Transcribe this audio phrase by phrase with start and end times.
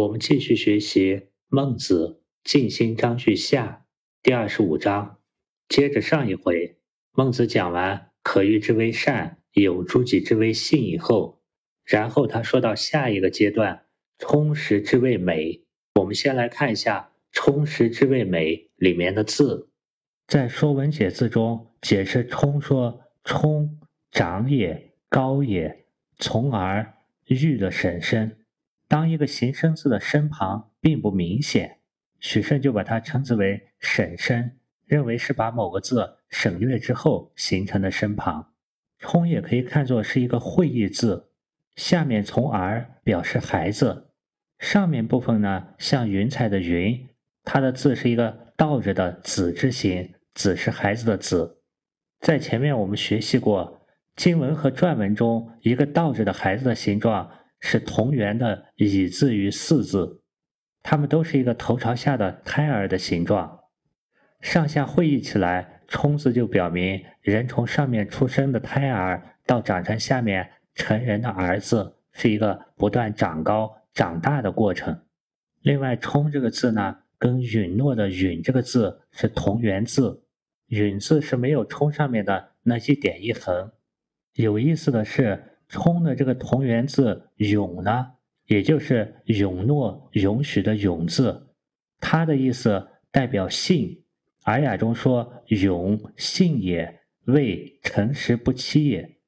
[0.00, 1.14] 我们继续学习
[1.48, 3.84] 《孟子尽心章句下》
[4.22, 5.18] 第二十五章。
[5.68, 6.78] 接着上一回，
[7.12, 11.42] 孟子讲完“可欲之为善，有诸己之为信”以后，
[11.84, 13.84] 然后他说到下一个阶段
[14.18, 15.64] “充实之谓美”。
[16.00, 19.68] 我们先来看一下“充实之谓美”里面的字，
[20.26, 23.78] 在《说文解字》中解释“充”说：“充，
[24.12, 25.84] 长也，高也，
[26.16, 26.94] 从而
[27.26, 28.34] 欲的审身。”
[28.90, 31.78] 当一个形声字的身旁并不明显，
[32.18, 38.52] 许慎就把它称之为省身，认为是把某个字省略之后形成的身旁。
[38.98, 41.28] 冲也可以看作是一个会意字，
[41.76, 44.08] 下面从而表示孩子，
[44.58, 47.10] 上面部分呢像云彩的云，
[47.44, 51.60] 它的字是一个倒着的子之形，子是孩子的子。
[52.18, 57.30] 在前面我们学习过经文和篆文中一个倒着的孩子的形状。
[57.60, 60.22] 是同源的以字与四字，
[60.82, 63.60] 它们都是一个头朝下的胎儿的形状，
[64.40, 75.02] 上下会意起来，冲字就表明人从上面出生的胎儿到长成下面成人的儿子，是一个不断长高长大的过程。
[75.60, 80.24] 另外，冲这个字呢，跟允诺的允这个字是同源字，
[80.68, 83.70] 允字是没有冲上面的那一点一横。
[84.34, 85.44] 有意思的是。
[85.70, 88.08] 冲的这个同源字“永”呢，
[88.46, 91.54] 也就是允诺、允许的“允”字，
[92.00, 94.02] 它的意思代表信。
[94.44, 99.18] 尔雅中说：“永信也，为诚实不欺也。”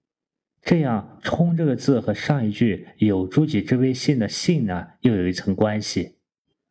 [0.61, 6.19] 这样，冲这个字和上一句“有诸己之为信”的“信”呢，又有一层关系。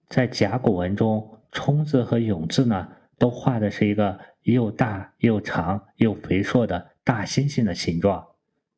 [0.08, 8.28] 在甲骨文中，冲字和永字呢，都画的是一个又大又长又肥硕的大猩猩的形状。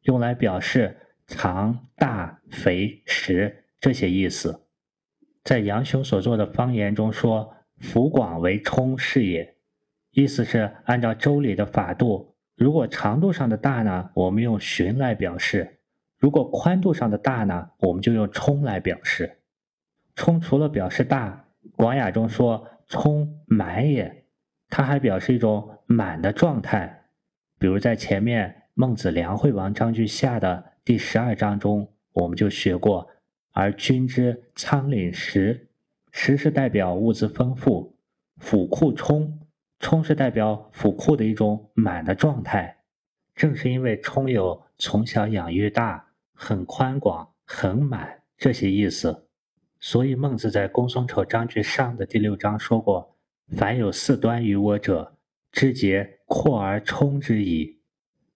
[0.04, 4.66] 用来表示长、大、肥、实这些意思，
[5.44, 9.56] 在杨雄所作的方言中说：“幅广为充是也。”
[10.12, 15.66] 意思是按照周礼的法度，如果长度上的大呢，我们用寻来表示；
[16.20, 19.40] 如果宽度上的大呢，我们就用充来表示。
[20.16, 24.26] 充除了表示大，广雅中说充满也，
[24.70, 27.06] 它还表示一种满的状态，
[27.58, 28.63] 比如在前面。
[28.76, 33.08] 孟子《梁惠王章句下》的第十二章中，我们就学过。
[33.52, 35.68] 而君之仓廪实，
[36.12, 37.94] 实是代表物资丰富；
[38.38, 39.40] 府库充，
[39.80, 42.76] 充是代表府库的一种满的状态。
[43.36, 46.04] 正是因为充有从小养育大、
[46.34, 49.28] 很宽广、很满这些意思，
[49.80, 53.16] 所以孟子在《公孙丑章句上》的第六章说过
[53.56, 55.16] ：“凡有四端于我者，
[55.52, 57.80] 知节扩而充之矣。”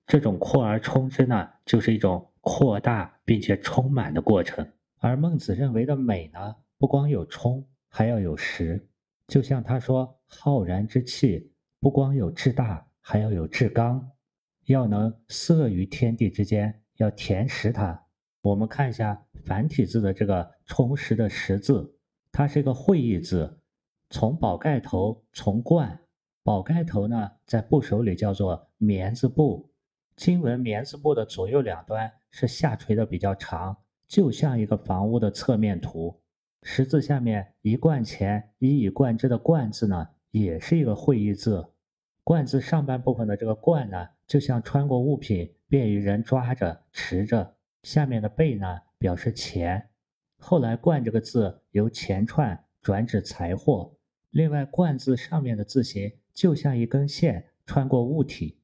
[0.07, 4.65] 这种扩而充之呢，就是一种扩大并且充满的过程。
[4.99, 8.87] 而孟子认为的美呢，不光有充，还要有实。
[9.27, 11.51] 就像他说：“浩然之气，
[11.81, 14.09] 不光有至大，还要有至刚，
[14.67, 18.01] 要能色于天地之间，要填实它。”
[18.41, 21.93] 我们看一下繁体字的这个“充实”的“实”字，
[22.31, 23.59] 它是一个会意字，
[24.09, 25.99] 从宝盖头从冠，
[26.43, 29.69] 宝盖头呢，在部首里叫做棉字部。
[30.17, 36.19] 经文“棉”字部的左右两端是下垂的比较长，就像一个房屋的侧面图。
[36.63, 41.63] 十字下面一贯前一以贯之的“贯”字呢，也是一个会意字。
[42.23, 47.55] 贯字上半部分的这个“贯”呢，就像穿过物品，便于人抓着持着。
[47.83, 48.65] 下面的“背”呢，
[48.97, 49.87] 表示钱。
[50.39, 53.95] 后来“贯”这个字由钱串转指财货。
[54.31, 58.57] 另外，“贯”字上面的字形就像一根线穿过物体。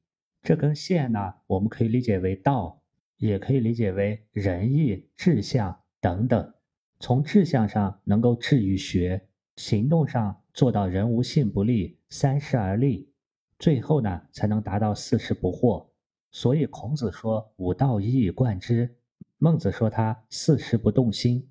[0.44, 2.82] 这根线呢，我们可以理解为道，
[3.16, 6.52] 也可以理解为仁义、志向等等。
[7.00, 13.10] 从志向上能够治于学，行动上做到人无信不立，三十而立，
[13.58, 15.88] 最后呢才能达到四十不惑。
[16.30, 18.98] 所以孔子说五道一以贯之，
[19.38, 21.48] 孟子说他四十不动心。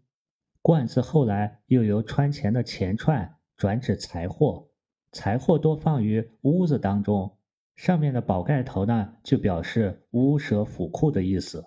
[0.62, 4.68] 贯字后来又由穿钱的钱串转指财货，
[5.12, 7.36] 财货多放于屋子当中。
[7.76, 11.66] 上面的宝盖头呢，就表示屋舍府库的意思，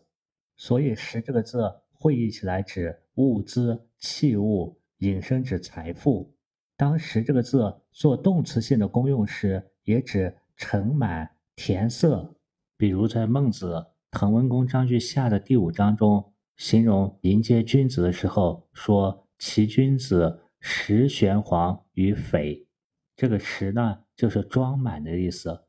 [0.57, 6.35] 所以“实”这个字会意起来指物资器物，引申指财富。
[6.77, 12.35] 当“实”这个字做动词性的功用时，也指盛满填塞。
[12.77, 13.75] 比如在《孟子·
[14.11, 22.67] 滕文公章句下》的第五章中，形容迎接君子的时候说：“其君子食玄黄与匪。”
[23.17, 25.66] 这个“食”呢，就是装满的意思。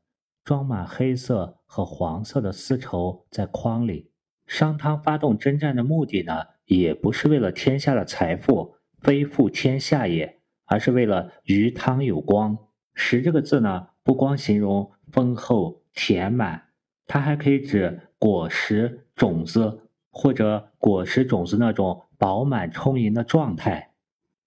[0.48, 4.10] 装满黑色和黄色的丝绸在筐里。
[4.46, 6.32] 商汤发动征战的目的呢，
[6.64, 12.56] 也不是为了天下的财富，非富天下也，而是为了鱼汤有光。
[12.94, 16.68] 食这个字呢，不光形容丰厚填满，
[17.06, 23.90] 它还可以指果实种子或者果实种子那种饱满充盈的状态。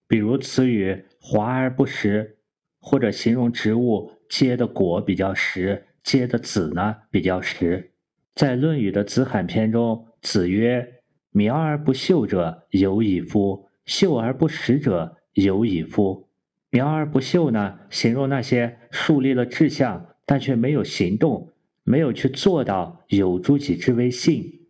[0.08, 2.40] 比如词语华而不实，
[2.80, 7.92] 或者形容植物结的果比较实，结的籽呢比较实。
[8.34, 11.02] 在《论语》的子罕篇中，子曰
[11.32, 16.28] ：“苗而不秀者有矣夫，秀而不实者有矣夫。”
[16.72, 21.52] 苗而不秀呢，形容那些树立了志向，但却没有行动，
[21.84, 24.70] 没有去做到有诸己之为信；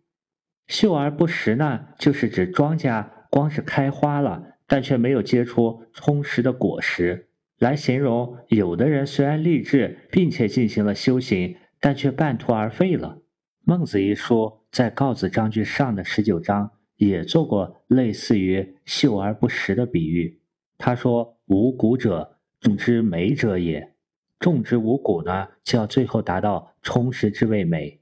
[0.66, 7.28] 秀而不实呢，就是指庄稼光是开花了，但却没有结出充实的果实，
[7.62, 13.22] 来形容有的人虽然立志并且进行了修行，但却半途而废了。
[13.62, 20.40] 孟子一书在《告子章句上》的十九章也做过类似于秀而不实的比喻。
[20.76, 23.92] 他说：“无谷者，种之美者也。
[24.40, 28.00] 种之无谷呢，就要最后达到充实之谓美。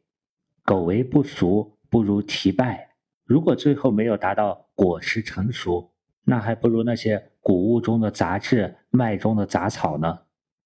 [0.65, 2.93] 苟为不熟，不如提败。
[3.27, 5.93] 如果最后没有达到果实成熟，
[6.25, 10.21] 那还不如那些谷物中的杂质、麦中的杂草呢。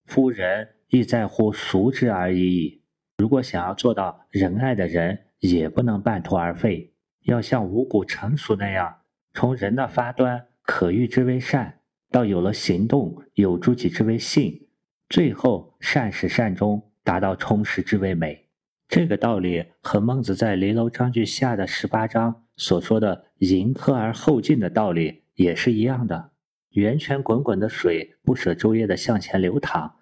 [0.06, 2.82] 夫人亦在乎熟之而已矣。
[3.18, 6.92] 如果想要做到仁爱的人，也不能半途而废，
[7.22, 8.96] 要像五谷成熟那样，
[9.32, 11.80] 从人的发端可喻之为善。”
[12.10, 14.68] 到有了行动，有诸己之为信，
[15.08, 18.46] 最后善始善终，达到充实之为美。
[18.86, 26.30] 这个道理和孟子在《离楼章句下》的十八章所说的“迎客而后进”的道理也是一样的。
[26.74, 29.92] 源泉滚滚的水不舍昼夜的向前流淌，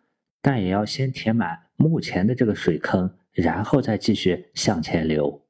[0.41, 5.47] 但也要先填满目前的这个水坑，然后再继续向前流。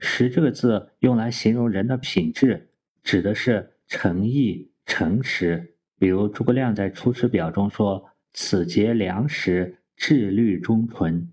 [0.00, 2.70] 实这个字用来形容人的品质，
[3.04, 5.76] 指的是诚意、诚实。
[5.96, 11.32] 比如诸葛亮在《出师表》中说：“此节良实，志虑忠纯。”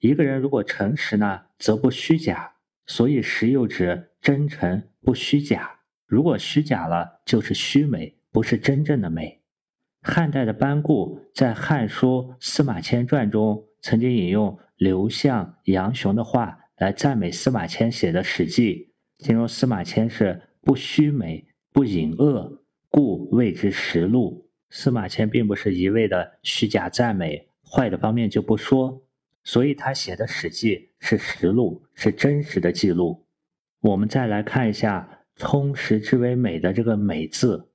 [0.00, 2.54] 一个人如果诚实呢，则不虚假。
[2.86, 5.78] 所以实又指真诚不虚假。
[6.06, 9.40] 如果虚假了，就是虚伪，不是真正的美。
[10.02, 18.92] 汉代的班固在《汉书司马迁传》中曾经引用刘向、杨雄的话来赞美司马迁写的《史记》，
[19.24, 22.58] 形容司马迁是不虚美、不隐恶。
[22.92, 24.50] 故谓之实录。
[24.68, 29.00] 司马迁并不是一味的虚假赞美，坏的方面就不说，
[29.44, 33.24] 所以他写的《史记》是实录，是真实的记录。
[33.80, 37.69] 我们再来看一下“充实之为美”的这个“美”字。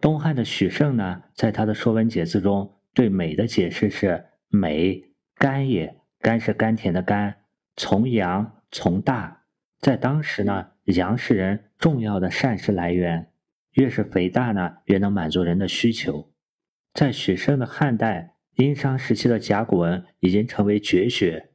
[0.00, 5.04] 东汉的许慎呢，在他的《说文解字》中对“美”的解释是：“美，
[5.34, 5.96] 甘也。
[6.20, 7.36] 甘是甘甜的甘，
[7.76, 9.44] 从阳，从大。
[9.80, 13.30] 在当时呢，阳是人重要的膳食来源。”
[13.74, 16.32] 越是肥大呢，越能满足人的需求。
[16.94, 21.50] 在许慎的汉代，殷商时期的甲骨文已经成为绝学。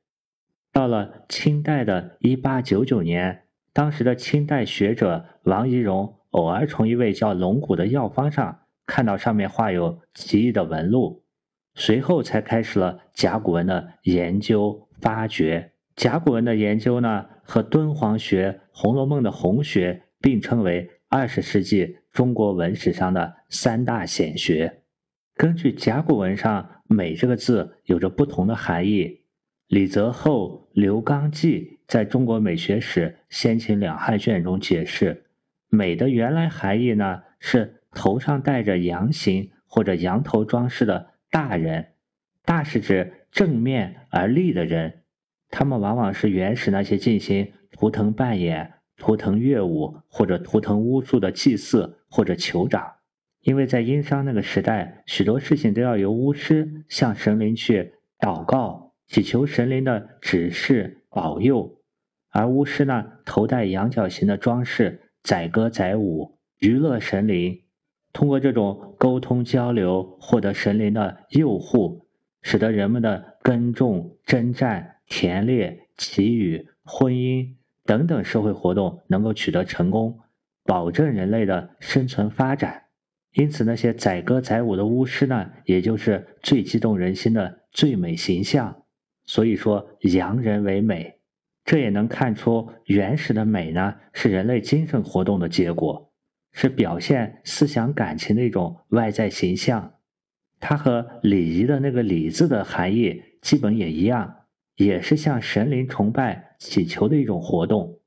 [0.71, 3.43] 到了清代的一八九九年，
[3.73, 11.23] 当时的清代学者王懿荣偶尔从一位叫龙骨的药方上看到上面画有奇异的纹路，
[11.73, 15.71] 随后才开始了甲骨文的研究发掘。
[15.95, 21.97] 甲骨文的研究呢，和敦煌学、《红楼梦》的红学并称为二十世纪。
[22.13, 24.83] 中国文史上的三大显学，
[25.35, 29.21] 根据甲骨文上“美”这个字有着不同的含义。
[29.65, 35.22] 李泽厚、刘刚纪在中国美学史先秦两汉卷中解释
[35.75, 41.93] ，“美”的原来含义呢是头上戴着羊形或者羊头装饰的大人，
[42.45, 45.01] 大是指正面而立的人，
[45.49, 48.73] 他们往往是原始那些进行图腾扮演。
[48.95, 52.93] 图腾乐舞或者图腾巫术的祭祀或者酋长，
[53.41, 61.81] 因为在殷商那个时代，许多事情都要由巫师向神灵去祷告，祈求神灵的指示保佑。
[62.29, 67.61] 而巫师呢，头戴羊角形的装饰，载歌载舞，娱乐神灵。
[68.11, 72.05] 通过这种沟通交流，获得神灵的佑护，
[72.41, 77.55] 使得人们的耕种、征战、田猎、祈雨、婚姻。
[77.85, 80.19] 等等社会活动能够取得成功，
[80.63, 82.83] 保证人类的生存发展。
[83.33, 88.83] 因此，那些载歌载舞的巫师呢，也就是最激动人心的最美形象。
[89.25, 91.15] 所以说，洋人为美，
[91.65, 96.11] 这也能看出原始的美呢，是人类精神活动的结果，
[96.51, 99.93] 是表现思想感情的一种外在形象。
[100.59, 104.35] 它和礼仪的那个“礼”字的含义基本也一样。
[104.75, 107.99] 也是向神灵崇拜祈求的一种活动。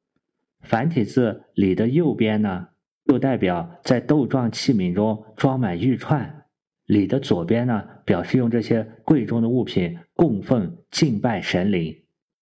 [0.63, 2.67] 繁体字“礼”的右边呢，
[3.05, 6.43] 又代表在豆状器皿中装满玉串。
[6.87, 11.97] 礼的左边呢，表示用这些贵重的物品供奉敬拜神灵。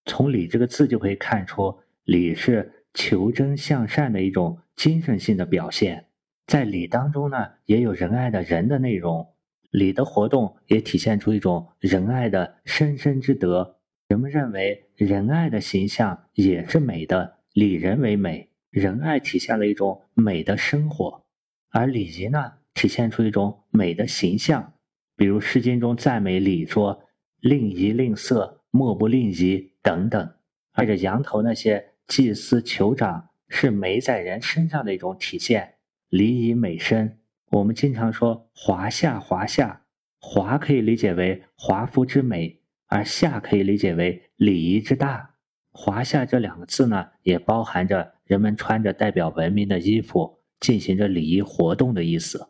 [0.05, 6.05] 从礼这个字就可以看出，礼是求真向善的一种精神性的表现。
[6.47, 9.27] 在礼当中呢，也有仁爱的仁的内容。
[9.71, 13.77] 礼的活动也体现出一种仁爱的深深之德。
[14.07, 21.25] 人们认为仁爱的形象也是美的，礼仁为美，仁爱体现了一种美的生活，
[21.71, 24.73] 而礼仪呢，体现出一种美的形象。
[25.17, 27.03] 比如《诗经》中赞美礼说
[27.41, 30.33] ：“令仪令色，莫不令仪。”等等。
[30.73, 35.75] 而这羊头那些祭司酋长，是美在人身上的一种体现，
[36.09, 37.19] 礼仪美身。
[37.51, 39.83] 我们经常说“华夏”，华夏，
[40.19, 42.59] 华可以理解为华服之美。
[42.87, 45.35] 而夏可以理解为礼仪之大，
[45.71, 52.47] 华夏这两个字呢，也包含着人们穿着代表文明的衣服，进行着礼仪活动的意思。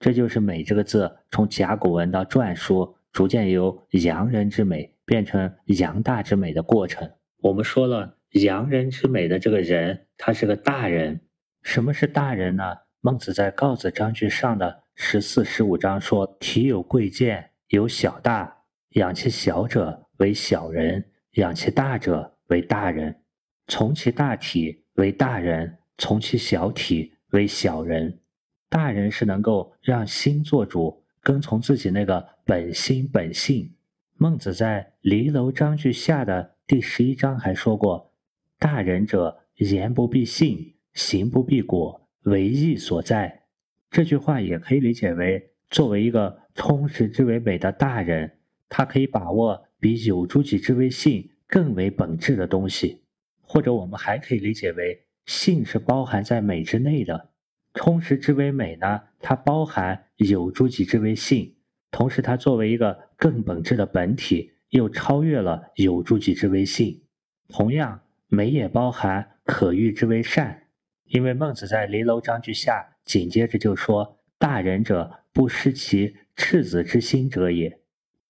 [0.00, 7.10] 这就是“美”这个字从甲骨文到篆书，逐渐由洋人之美变成洋大之美的过程。
[7.40, 11.22] 我们说了，洋人之美的这个人，他是个大人。
[11.62, 12.62] 什么是大人呢？
[13.00, 18.54] 孟子在《告子章句上》的十四、十五章说：“体有贵贱，有小大。”
[18.96, 23.22] 养其小者为小人，养其大者为大人。
[23.66, 28.20] 从其大体为大人，从其小体为小人。
[28.68, 33.72] 大人是能够让心做主，跟从自己那个本心本性。
[34.20, 38.12] 孟子在《离楼章句下》的第十一章还说过
[38.58, 43.44] ：“大人者，言不必信，行不必果，为义所在。”
[43.92, 48.38] 这句话也可以理解为，作为一个充实之为美的大人。
[48.68, 53.04] 他可以把握比有诸己之为性更为本质的东西，
[53.40, 57.30] 或者我们还可以理解为性是包含在美之内的。
[57.74, 61.54] 充实之为美呢，它包含有诸己之为性，
[61.92, 67.02] 同时它作为一个更本质的本体，又超越了有诸己之为性。
[67.48, 70.68] 同样，美也包含可欲之为善，
[71.06, 77.80] 因为孟子在离楼章句下紧接着就说：“大人者，不失其赤子之心者也。”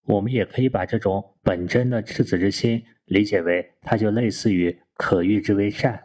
[0.06, 6.02] 我们也可以把这种本真的赤子之心理解为，它就类似于可欲之为善，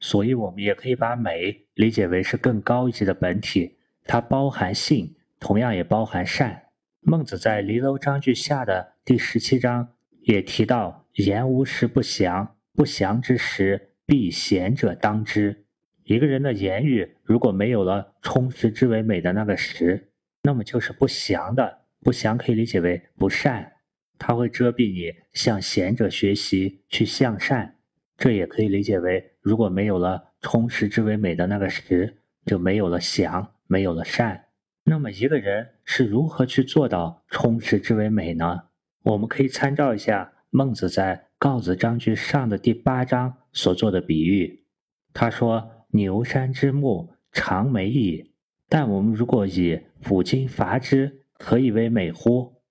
[0.00, 3.76] 所以我们也可以把美理解为是更高一级的本体，
[4.06, 6.63] 它包含性，同样也包含善。
[7.06, 9.92] 孟子在《离娄章句下》的第十七章
[10.22, 15.66] 也提到：“言无实不祥，不祥之时，必贤者当之。”
[16.04, 21.80] 一个人的言语如果没有了充实之为美的那个实，那么就是不祥的。
[22.00, 23.70] 不祥可以理解为不善，
[24.18, 27.76] 它会遮蔽你向贤者学习去向善。
[28.16, 34.43] 这也可以理解为，如果没有了充实之为美的那个实，就没有了祥，没有了善。
[34.84, 38.64] 那么一个人是如何去做到充实之为美呢？
[39.02, 44.64] 我们可以参照一下孟子在《告子章句上》的第八章所做的比喻。
[45.12, 48.32] 他说：“牛山之木，长美矣。
[48.68, 52.62] 但我们如果以斧斤伐之。”可以为美乎？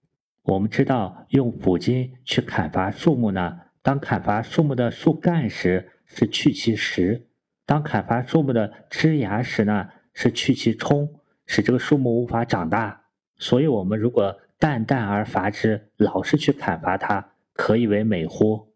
[0.44, 7.28] 我们知道用斧斤去砍伐树木呢，当砍伐树木的树干时是去其实；
[7.66, 13.06] 当砍伐树木的枝芽时呢，是去其冲，使这个树木无法长大。
[13.38, 18.74] 所以，我们如果淡淡而伐之，老是去砍伐它，可以为美乎？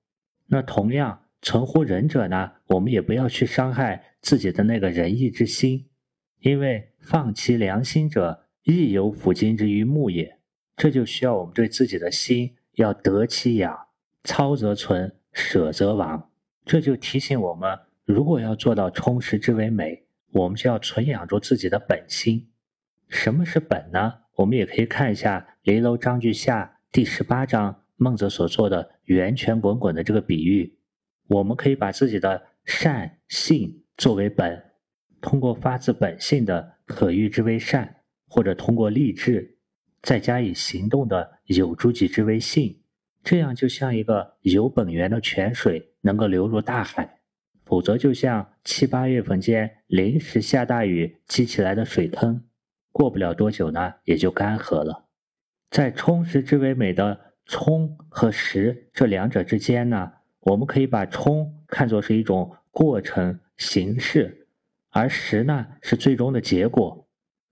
[0.47, 5.87] 那同样，存乎仁者呢，我们也不要去伤害自己的那个仁义之心，
[6.39, 8.43] 因为放其良心者。
[8.69, 10.39] 亦有抚今之于木也，
[10.75, 13.87] 这就需要我们对自己的心要得其养，
[14.25, 16.29] 操则存，舍则亡。
[16.65, 22.49] 这就提醒我们，如果要做到充实之为美，我们就要存养住自己的本心。
[23.09, 24.13] 什么是本呢？
[24.35, 30.77] 我们也可以看一下《离楼章句下》第十八章孟子所做的源泉滚滚的这个比喻。
[31.27, 34.61] 我们可以把自己的善性作为本，
[35.21, 37.95] 通过发自本性的可欲之为善。
[38.29, 39.57] 或者通过励志，
[40.01, 42.81] 再加以行动的有诸己之为性，
[43.23, 47.05] 这样就像一个有本源的泉水能够流入大海；
[47.63, 52.43] 否则就像七八月份间临时下大雨积起来的水坑，
[52.97, 55.05] 过不了多久呢也就干涸了。
[55.69, 64.47] 在充实之为美的充和实这两者之间呢，我们可以把充看作是一种过程形式，
[64.89, 67.07] 而实呢是最终的结果。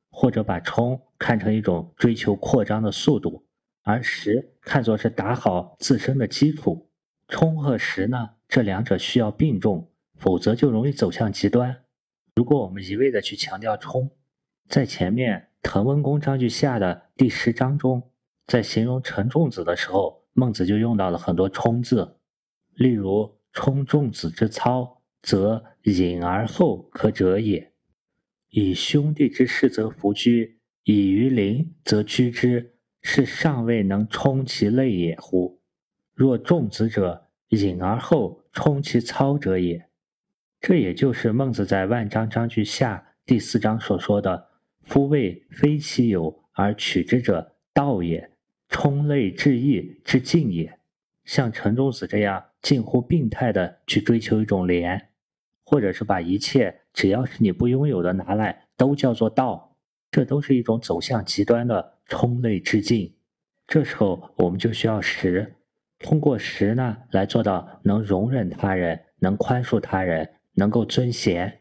[0.10, 3.46] 或者把冲看成一种追求扩张的速度，
[3.84, 6.90] 而实看作是打好自身的基础。
[7.28, 11.84] 冲和实呢，这两者需要并重，否则就容易走向极端。
[12.34, 14.10] 如果我们一味的去强调冲，
[14.67, 18.12] 在前面滕文公章句下的第十章中，
[18.48, 22.17] 在形容陈仲子的时候，孟子就用到了很多冲字，
[22.74, 27.72] 例如冲仲子之操，则隐而后可者也。
[28.50, 35.62] 以兄弟之事则弗居，以于邻则居之，是尚未能冲其类也乎？
[36.13, 39.89] 若仲子者，隐而后冲其操者也。
[40.60, 44.50] 这也就是孟子在万章章句下第四章所说的
[44.86, 48.30] “夫谓非其有而取之者，道也；
[48.70, 50.80] 冲类至义之境也。”
[51.25, 55.10] 像陈仲子这样近乎病态的去追求一种廉，
[55.65, 59.75] 或者是把一切只要是你不拥有的拿来都叫做道，
[60.12, 63.13] 这都是一种走向极端的冲类之境。
[63.68, 65.56] 这时候我们就需要识，
[66.00, 70.32] 通过识呢来做到能容忍他人，能宽恕他人。
[70.58, 71.60] 能够尊贤，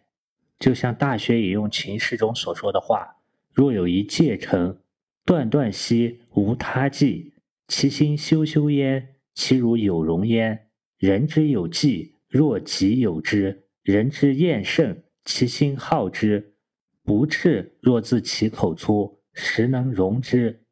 [0.58, 3.16] 就像《大学》引用秦诗中所说的话
[3.52, 4.78] ：“若有一介臣，
[5.24, 7.34] 断断兮无他计，
[7.68, 10.68] 其心修修焉，其如有容焉。
[10.98, 16.54] 人之有计，若己有之；人之厌胜，其心好之。
[17.02, 20.62] 不赤若自其口出，实能容之。”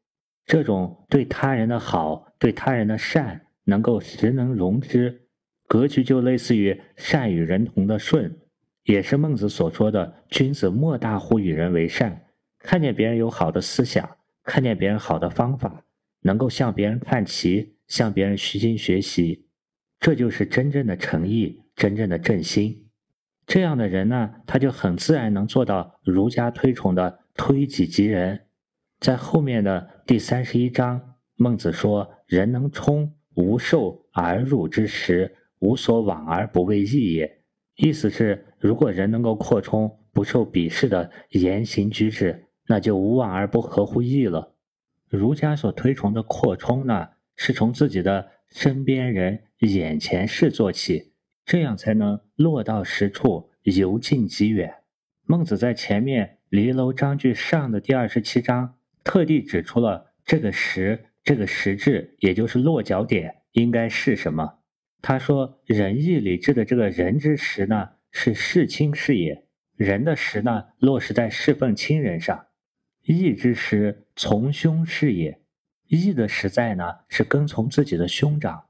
[0.45, 5.27] 这种对他人的好，对他人的善，能够实能容之。
[5.67, 8.37] 格局就类似于善与人同的顺，
[8.83, 12.25] 也是孟子所说的“君子莫大乎与人为善”。
[12.59, 15.85] 看见别人有好的思想，看见别人好的方法，
[16.21, 19.47] 能够向别人看齐，向别人虚心学习，
[19.99, 22.89] 这就是真正的诚意，真正的正心。
[23.45, 28.47] 这样的人呢，他就很自然能做到儒家推崇的推己及人。
[28.99, 37.41] 在后面的第三十一章，孟子说：“人能充，无受而辱之时。”无所往而不为义也，
[37.75, 44.55] 意思是，如果人能够扩充不受鄙视的言行举止，那就无往而不合乎义了。
[45.09, 51.13] 儒家所推崇的扩充呢，是从自己的身边人、眼前事做起，
[51.45, 54.75] 这样才能落到实处，由近及远。
[55.25, 64.59] 孟子在前面《离楼章句上》的第二十七章，特地指出了这个实，这个实质，也就是落脚点应该是什么。
[65.03, 69.45] 他说：“仁义礼智的这个人之实呢，是事亲事也。
[69.75, 72.47] 人的实呢，落实在侍奉亲人上；
[73.01, 75.41] 义之实，从兄事也。
[75.87, 78.67] 义的实在呢，是跟从自己的兄长。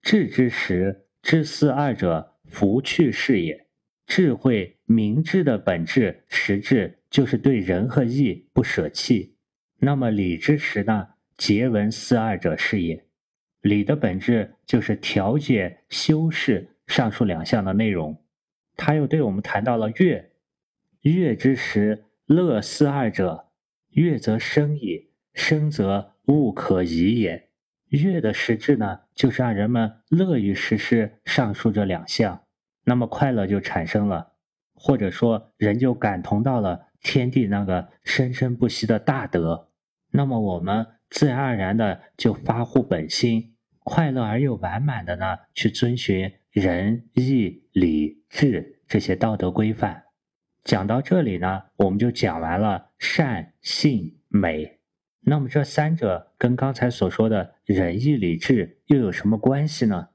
[0.00, 3.66] 智之实，知思二者，福去事也。
[4.06, 9.34] 智慧明智的本质实质，就是对人和义不舍弃。
[9.80, 13.03] 那么礼之实呢，结文思二者是也。”
[13.64, 18.22] 礼的本质就是调节、修饰上述两项的内容。
[18.76, 20.32] 他又对我们谈到了乐，
[21.00, 23.46] 乐之时，乐思二者，
[23.88, 27.48] 乐则生矣，生则物可移也。
[27.88, 32.44] 乐的实质呢，就是让人们乐于实施上述这两项，
[32.84, 34.32] 那么快乐就产生了，
[34.74, 39.70] 或者说人就感同到了天地那个生生不息的大德，
[40.10, 43.52] 那么我们自然而然的就发乎本心。
[43.84, 50.04] 快乐而又完满的呢，去遵循仁义礼智这些道德规范。
[50.64, 54.80] 讲到这里呢，我们就讲完了善信美。
[55.20, 60.08] 那么这三者跟刚才所说的仁义礼智又有什么关系呢？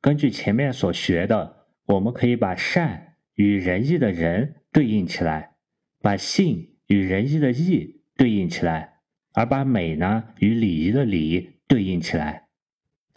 [0.00, 5.56] 根据前面所学的，我们可以把善与仁义的仁对应起来，
[6.00, 9.00] 把信与仁义的义对应起来，
[9.32, 12.47] 而把美呢与礼仪的礼对应起来。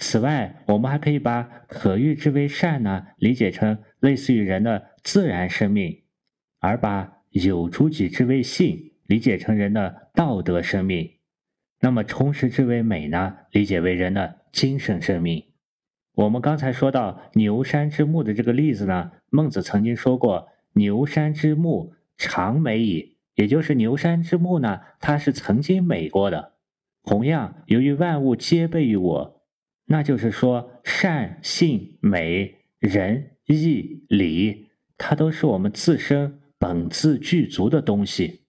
[0.02, 6.06] 此外，我们还可以把可欲之为善呢，理解成类似于人的自然生命；
[6.60, 11.08] 而把有诸己之为性，理解成人的道德生命。
[11.82, 15.44] 那么充实之为美呢，理解为人的精神生命。
[16.16, 26.54] 我们刚才说到牛山之木的这个例子呢，孟子曾经说过：“牛山之木常美矣。”也就是牛山之木呢，它是曾经美过的。
[27.04, 29.41] 同样，由于万物皆备于我。
[29.92, 38.46] 那就是说，善、性、美、仁、义、礼，它都是我们自身本自具足的东西。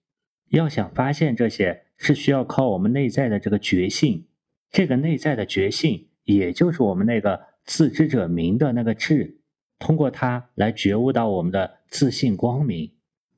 [0.51, 4.25] 要想发现这些，是需要靠我们内在的这个觉性。
[4.71, 9.41] 这个内在的觉性，也就是我们那个自知者明的那个智，
[9.79, 12.89] 通过它来觉悟到我们的自信光明。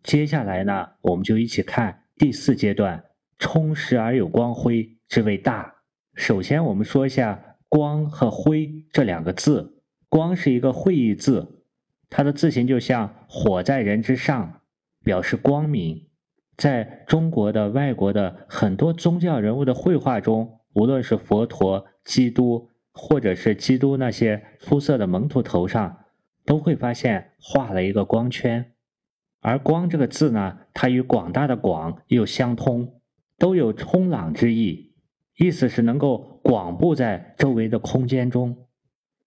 [0.04, 3.04] 接下来呢，我们就一起看第四阶段：
[3.39, 5.78] 充实而有光辉之谓大。
[6.13, 7.45] 首先，我们说一下。
[7.69, 11.63] 光和辉这两个字，光是一个会意字，
[12.10, 14.62] 它的字形就像火在人之上，
[15.04, 16.08] 表示光明。
[16.58, 26.06] 在中国的、外国的很多宗教人物的绘画中，无论是佛陀、基督，或者是基督那些出色的蒙徒头上，
[26.45, 28.71] 都会发现画了一个光圈。
[29.41, 33.01] 而“光”这个字呢，它与广大的“广”又相通，
[33.38, 34.93] 都有冲朗之意，
[35.38, 38.56] 意思是能够广布在周围的空间中。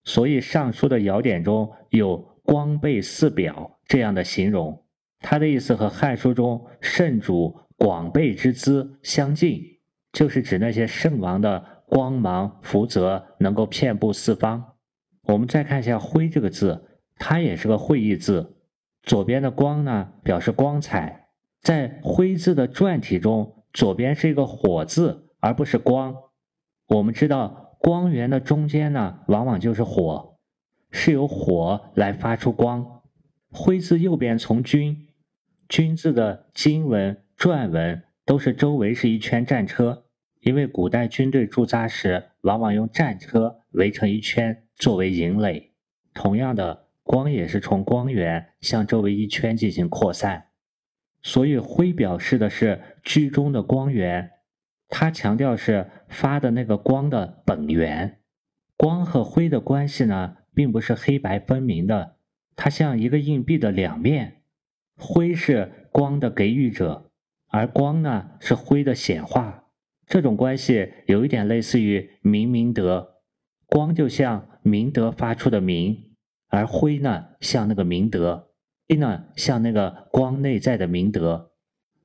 [0.05, 4.85] 所以《尚书》的爻典中有“光背四表”这样的形容。
[5.19, 9.61] 它的意思和《汉书》中圣主广备之姿相近，
[10.13, 14.65] 就是指那些圣王的光芒福泽能够遍布四方。
[15.25, 18.57] 我们再看一下“辉”这个字，它也是个会意字。
[19.03, 21.31] 左边的“光”呢，表示光彩。
[21.61, 26.15] 在“辉”字的篆体中，左边是一个“火”字，而不是“光”。
[26.89, 30.39] 我们知道，光源的中间呢，往往就是火，
[30.91, 33.03] 是由火来发出光。
[33.53, 35.07] “辉”字右边从“军”。
[35.69, 40.07] 军字的经文、篆文都是周围是一圈战车，
[40.41, 45.73] 因为古代军队驻扎时往往用战车围成一圈作为营垒。
[46.15, 50.47] 同样的，光也是从光源向周围一圈进行扩散，
[51.21, 54.31] 所以辉表示的是居中的光源，
[54.89, 58.19] 它强调是发的那个光的本源。
[58.77, 62.17] 光和灰的关系呢，并不是黑白分明的，
[62.57, 64.43] 它像一个硬币的两面。
[64.97, 67.11] 灰是光的给予者，
[67.49, 69.65] 而光呢是灰的显化。
[70.07, 73.17] 这种关系有一点类似于明明德，
[73.67, 76.15] 光就像明德发出的明，
[76.49, 78.49] 而灰呢像那个明德，
[78.89, 81.53] 灰呢像那个光内在的明德。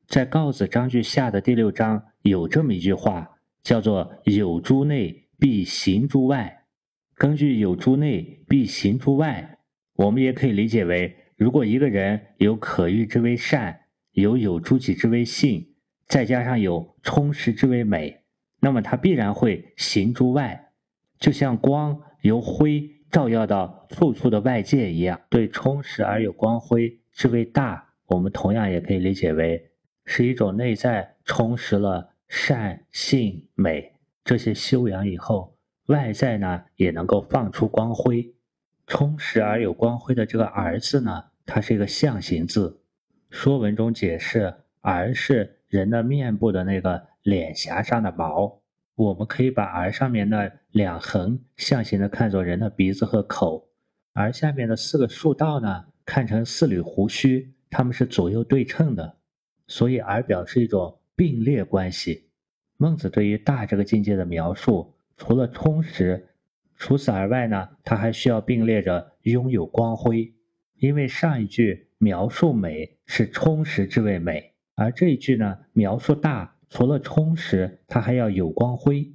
[0.07, 6.65] 在《告子章句下》的第六章有这么一句话，叫做“有诸内必行诸外”。
[7.15, 9.57] 根据“有诸内必行诸外”，
[9.95, 11.15] 我们也可以理解为。
[11.35, 13.79] 如果一个人有可欲之为善，
[14.11, 15.73] 有有诸己之为性，
[16.05, 18.21] 再加上有充实之为美，
[18.59, 20.71] 那么他必然会行诸外，
[21.17, 25.19] 就像光由辉照耀到处处的外界一样。
[25.29, 29.71] 对充实而有光辉之为大，我们同样也可以理解为
[30.05, 38.33] 是一种内在充实了善性美这些修养以后，外在呢也能够放出光辉。
[38.85, 41.23] 充实而有光辉的这个“儿”字呢？
[41.45, 42.81] 它是一个象形字，
[43.35, 48.61] 《说文》中解释，儿是人的面部的那个脸颊上的毛，
[48.95, 53.69] 我们可以把儿上面那两横象形的看作人的鼻子和口，
[54.13, 59.17] 而下面的四个竖道呢，看成四缕胡须，它们是左右对称的，
[59.73, 62.29] 所以而表示一种并列关系。
[62.77, 66.27] 孟子对于大这个境界的描述，除了充实，
[66.75, 70.31] 除此而外呢，他还需要并列着拥有光辉。
[70.75, 79.11] 因为上一句描述美是充实之谓美，而这一句呢描述大，除了充实，它还要有光辉。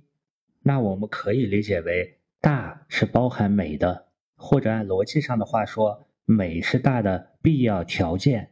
[0.65, 8.51] 那我们可以理解为大是包含美的，或者按逻辑上的话说，美是大的必要条件。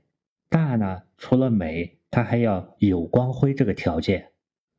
[0.48, 4.32] 大呢，除了美，它还要有光辉这个条件。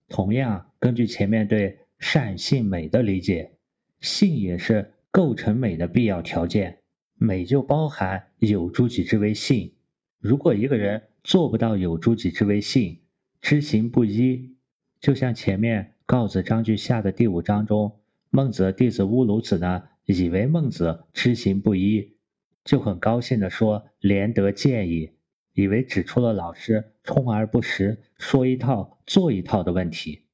[0.07, 3.57] 同样，根据前面对善性美的理解，
[3.99, 6.79] 性也是构成美的必要条件。
[7.15, 9.73] 美就包含有诸己之为性。
[10.19, 12.99] 如果一个人做不到有诸己之为性，
[13.41, 14.55] 知行不一，
[14.99, 22.15] 就像前面告子章句下的第五章中，孟子弟子乌鲁子呢，以为孟子知行不一，
[22.63, 25.11] 就很高兴地说“廉德见矣”，
[25.57, 30.27] 以为指出了老师充而不实，说一套做一套的问题。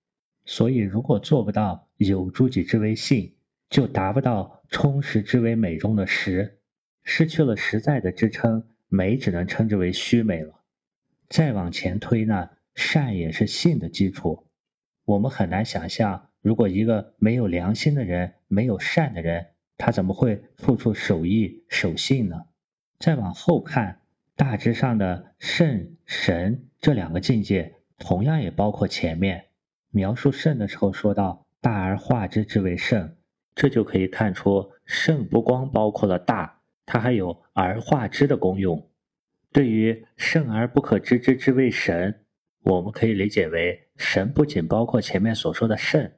[0.43, 3.33] 所以，如果做不到有诸己之为性，
[3.69, 6.59] 就达不到充实之为美中的实。
[7.03, 10.62] 失去了实在的支撑，美只能称之为虚美了。
[11.29, 14.45] 再往前推呢，善也是性的基础。
[15.05, 19.45] 我们很难想象，如果一个没有良心的人，没有善的人，
[19.77, 22.41] 他怎么会处处守义守信呢？
[22.99, 24.01] 再往后看，
[24.36, 29.46] 大致上的圣神这两个境界，同样也包括前面
[29.91, 33.15] 描述圣的时候说到“大而化之之为圣”，
[33.54, 36.62] 这就可以看出圣不光包括了大。
[36.86, 38.89] 它还有而化之的功用。
[39.52, 42.26] 对于圣而不可知之之谓神，
[42.63, 46.12] 我们可以理解为神不仅包括前面所说的圣，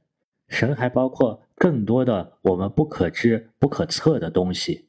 [0.48, 4.88] 神还包括更多的我们不可知、不可测的东西。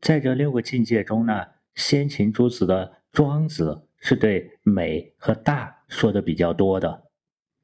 [0.00, 7.02] 在这六个境界中呢，先秦诸子的庄子是对美和大说的比较多的。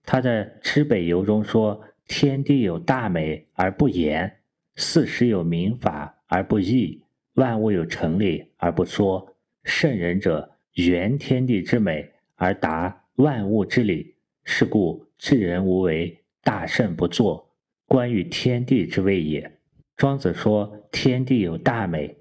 [0.05, 4.39] 他在《知北游》中说：“天地有大美而不言，
[4.77, 7.03] 四时有民法而不议。”
[7.35, 17.49] 万物有成理而不说，圣人者原天地之美而达万物之理，是故至人无为，大圣不作，
[17.87, 19.51] 关于天地之谓也。
[19.97, 22.15] 庄子说天地有大美，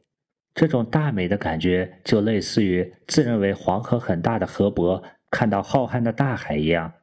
[0.53, 6.93] 这种大美的感觉就类似于自认为黄河很大的河伯看到浩瀚的大海一样。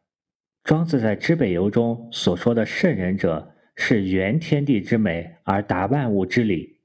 [0.65, 6.81] 庄子在《知北游》中所说的圣人者，是原天地之美而达万物之理，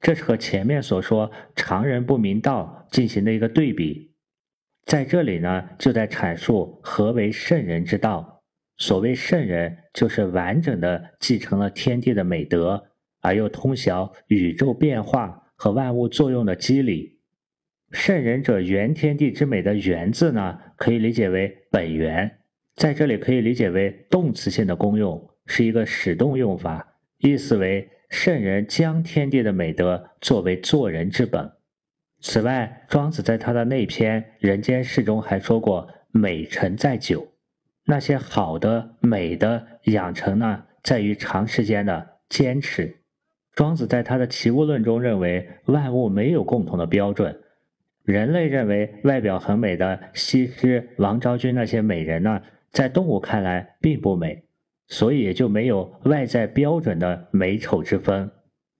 [0.00, 4.14] 这是和前面所说常人不明道进行的一个对比。
[4.86, 8.42] 在这里呢，就在阐述何为圣人之道。
[8.78, 17.18] 所谓圣人，就是完整的继承了天地的美德，而又通晓宇宙变化和万物作用的机理。
[17.90, 22.38] 圣人者，原天地之美的“原”字呢，可以理解为本源。
[22.74, 31.50] 在这里可以理解为动词性的功用，是一个使动用法，意思为圣人将天地的美德作为做人之本。
[32.20, 37.32] 此外，庄子在他的那篇《人间世》中还说过：“美成在久。”
[37.88, 42.96] 那些好的、美的养成呢，在于长时间的坚持。
[43.56, 47.40] 庄子在他的《齐物论》中认为，万物没有共同的标准。
[48.04, 52.42] 人类认为外表很美的西施、王昭君那些美人呢？
[52.70, 54.44] 在动物看来并不美，
[54.88, 58.30] 所以也就没有外在标准的美丑之分。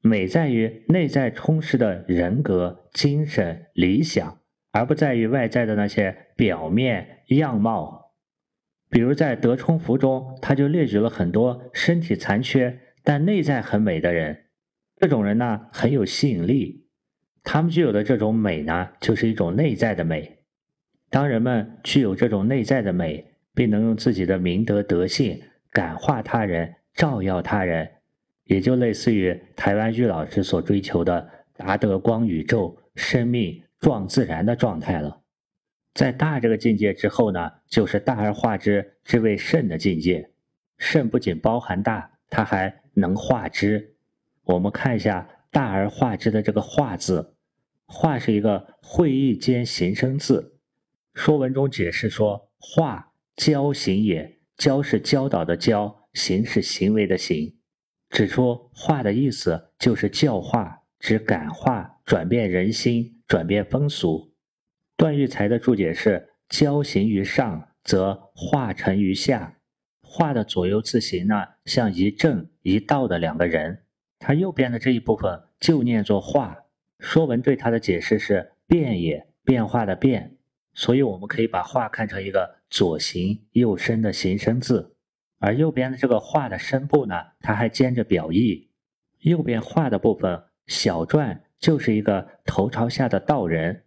[0.03, 4.41] 美在于内在充实的人格、精神、理想，
[4.73, 8.13] 而不在于外在的那些表面样貌。
[8.91, 14.43] 比如在德充福中，他就列举了很多身体残缺但内在很美的人。
[14.99, 16.87] 这种人呢很有吸引力，
[17.43, 20.39] 他们具有的这种美呢，就是一种内在的美。
[21.11, 27.89] 当人们具有这种内在的美，并能用自己的明德德性感化他人、照耀他人，
[28.45, 35.23] 也就类似于台湾玉老师所追求的达德光宇宙、生命壮自然的状态了。
[35.95, 40.31] 在大这个境界之后呢，就是大而化之之谓圣的境界。
[40.79, 43.96] 圣不仅包含大，它还能化之。
[44.47, 47.35] 我们看一下“大而化之”的这个“化”字
[47.87, 50.59] ，“化”是一个会意兼形声字。
[51.21, 57.55] 《说文》中解释说：“化。”教行也，教是教导的教，行是行为的行。
[58.09, 64.33] 指出化的意思就是教化，指感化、转变人心、转变风俗。
[64.97, 69.59] 段玉裁的注解是：教行于上，则化成于下。
[70.01, 71.35] 化的左右字形呢，
[71.67, 73.83] 像一正一道的两个人。
[74.19, 76.59] 它右边的这一部分就念作化。
[76.99, 80.37] 说文对它的解释是变也，变化的变。
[80.75, 84.95] 所以我们可以把“画”看成一个左形右声的形声字，
[85.39, 88.69] 而右边的这个“画”的声部呢，它还兼着表意。
[89.21, 93.85] 右边“画”的部分小篆就是一个头朝下的道人，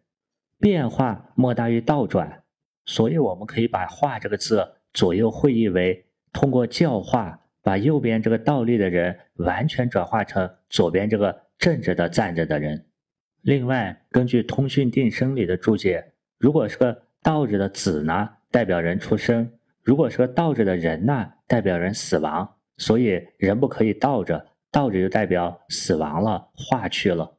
[0.59, 2.43] 变化莫大于倒转，
[2.85, 12.87] 所以我们可以把“画”这个字左右会意为通过教化，把右边这个倒立的人完全转化成左边这个正着的站着的人。
[13.43, 16.13] 另外，根据《通讯定声》里的注解。
[16.39, 19.45] 如果是个倒着的子呢，代表人出生；
[19.83, 22.55] 如果是个倒着的人呢，代表人死亡。
[22.77, 27.37] 所以人不可以倒着，倒着就代表死亡了，化去了。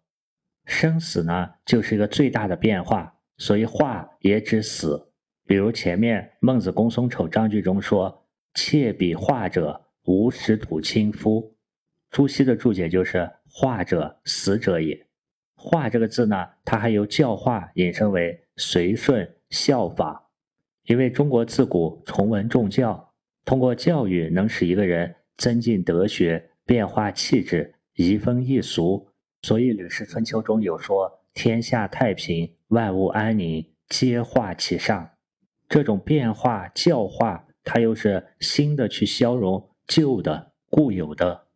[0.65, 5.11] 生死呢，就是一个最大的变化，所以化也指死。
[5.45, 11.55] 比如前面孟子公孙丑章句中说：“妾比化者，无实土亲夫。”
[12.11, 15.07] 朱熹的注解就是“化者，死者也。”
[15.55, 18.45] 化这个字呢，它还由教化引申为。
[18.57, 20.29] 随顺效法，
[20.85, 29.09] 因为中国自古崇文重教，通过教育能使一个人增进德学、变化气质、移风易俗，
[29.41, 35.09] 所以《吕氏春秋》中有说：“天下太平，万物安宁，皆化其上。”
[35.67, 41.49] 这种变化教化，它又是新的去消融旧的固有的，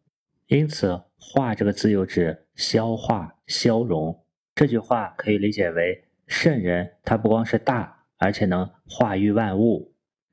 [0.49, 4.25] 因此“化”这个字又指消化、消融。
[4.57, 6.03] 这句话可以理解为。
[6.27, 9.93] 圣人他不光是大，而且能化育万物。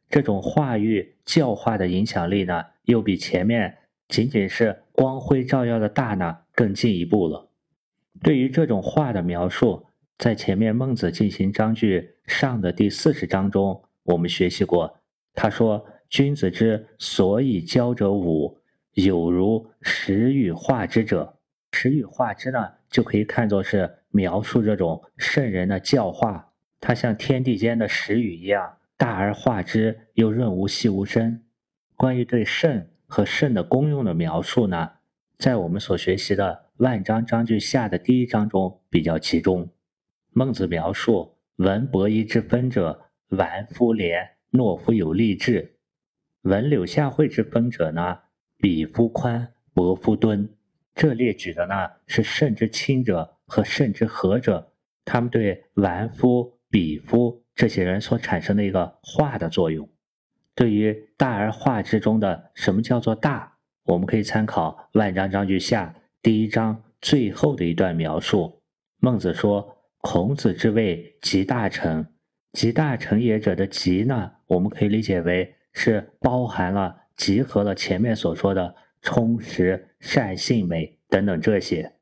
[0.09, 7.51] 这种化育教化的影响力呢，又比前面仅仅是光辉照耀的大呢更进一步了。
[8.23, 9.85] 对于这种化的描述，
[10.17, 14.97] 在前面孟子进行章句上的第四十章中，我们学习过。
[15.35, 18.60] 他说：“君子之所以教者五，
[18.93, 21.39] 有如时与化之者。
[21.71, 31.41] 时与化之呢，就可以看作是。”描述这种圣人的教化，它像天地间的时雨一样大而化之，又润无细无声。
[31.95, 34.91] 关于对肾和肾的功用的描述呢，
[35.38, 39.69] 在我们所学习的《万章章句下》的第一章中比较集中。
[40.34, 45.71] 孟子描述闻伯夷之分者，完夫廉，懦夫有力志；
[46.43, 48.17] 闻柳下惠之风者呢，
[48.58, 50.49] 鄙夫宽，薄夫敦。
[50.95, 51.75] 这列举的呢
[52.08, 54.73] 是甚之亲者和甚之和者，
[55.06, 59.88] 他们对完夫、鄙夫这些人所产生的一个化的作用。
[60.56, 68.62] 对于大而化之中的什么叫做大，我们可以参考《万章章句下》第一章最后的一段描述。
[68.97, 72.06] 孟子说：“孔子之谓集大成，
[72.54, 81.93] 集大成也者的集呢，我们可以理解为是包含了、集合了前面所说的。”充实、善、性、美等等这些，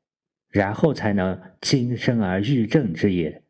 [0.50, 3.42] 然后才能今生而欲正之也。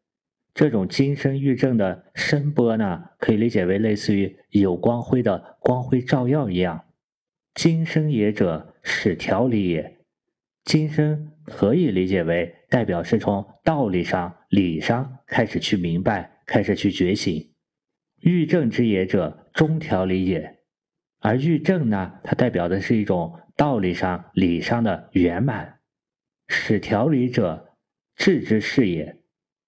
[0.55, 6.85] 这种今生欲正的声波呢，可以理解为类似于有光辉的光辉照耀一样。
[7.53, 9.99] 今生也者，是条理也。
[10.65, 17.50] 今生可以理解为代表是从道理上、理上开始去明白，开始去觉醒。
[18.21, 20.59] 欲正之也者，中条理也。
[21.21, 25.81] 而欲正呢，它代表的是一种道理上、理上的圆满。
[26.49, 27.77] 使条理者，
[28.17, 29.17] 智之事也。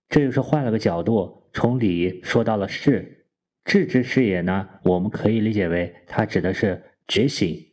[0.09, 3.27] 这就是换了个角度，从理说到了事。
[3.65, 7.73] 智之事也呢，我们可以理解为它指的是觉醒，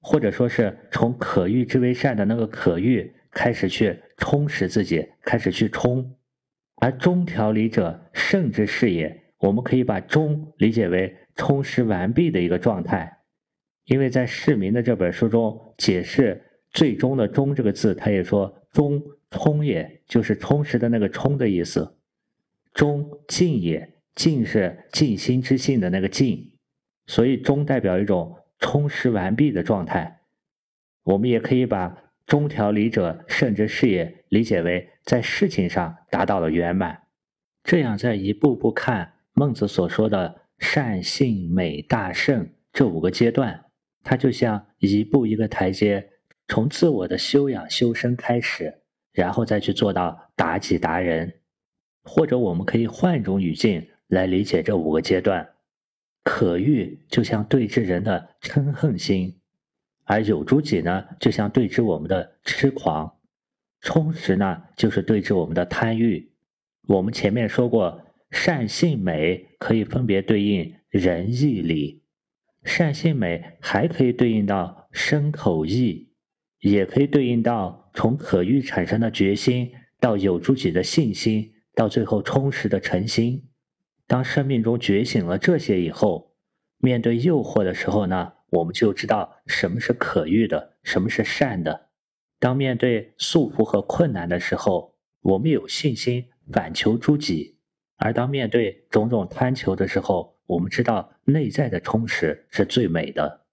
[0.00, 6.16] 或者说是从可欲之为善的那个可欲开始去充实自己，开始去充。
[6.80, 9.27] 而中条理者，圣之事也。
[9.38, 13.18] 我们可以把中理解为充实完毕的一个状态。
[13.84, 21.96] 因为在市民的这本书中解释“最终”的“终”这个字，他也说“终充也”，就是充实的那个“充”的意思。
[22.74, 26.52] “终尽也”，“尽”是尽心之性的那个“尽”，
[27.06, 30.20] 所以“终”代表一种充实完毕的状态。
[31.04, 31.96] 我们也可以把
[32.26, 37.04] “中条理者，甚至事也”理解为在事情上达到了圆满。
[37.64, 43.66] 这样，在一步步看孟子所说的善、性、美、大、圣这五个阶段。
[44.02, 46.10] 它就像一步一个台阶，
[46.48, 51.32] 从自我的修养修身开始，然后再去做到达己达人。
[52.02, 55.48] 或者我们可以换一种语境来理解这五个阶段：
[56.24, 59.38] 可欲就像对峙人的嗔恨心，
[60.02, 63.08] 而有诸己呢，就像对峙我们的痴狂；
[63.82, 66.28] 充实呢，就是对峙我们的贪欲。
[66.88, 72.02] 我们前面说过，善性美可以分别对应仁义礼。
[72.64, 76.10] 善性美还可以对应到身口意，
[76.60, 83.48] 也可以对应到从可欲产生的决心，到有助己的信心，到最后充实的诚心。
[84.06, 86.34] 当生命中觉醒了这些以后，
[86.78, 91.88] 面对诱惑的时候呢，我们就知道什么是可欲的，什么是善的。
[92.38, 97.57] 当面对束缚和困难的时候，我们有信心反求诸己；
[97.98, 103.44] 而当面对种种贪求的时候，我们知道内在的充实是最美的。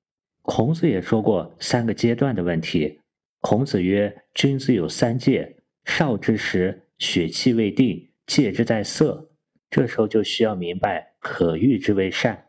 [0.44, 3.02] 孔子也说过三个阶段的问题。
[3.42, 9.32] 孔子曰：“君子有三戒，少之时，血气未定，戒之在色。
[9.70, 12.46] 这时候就需要明白可欲之为善。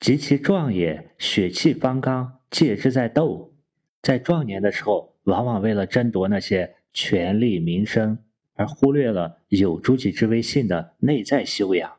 [0.00, 3.54] 及其壮也，血气方刚，戒之在斗。
[4.02, 8.18] 在壮年的时候，往往为了争夺那些权力名声，
[8.54, 11.92] 而忽略了有诸己之为性的内在修养。”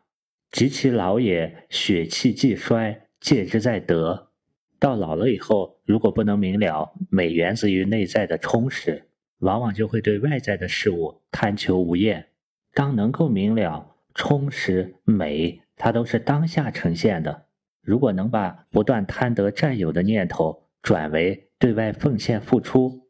[0.52, 4.30] 及其老也，血气既衰，戒之在德。
[4.78, 9.08] 到老了以后，如果不能明了美源自于内在的充实，
[9.40, 12.28] 往往就会对外在的事物贪求无厌。
[12.74, 17.46] 当能够明了充实美，它都是当下呈现的。
[17.82, 23.08] 如果能把不断贪得占有的念头转为对外奉献付出，